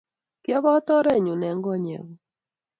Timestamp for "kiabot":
0.43-0.87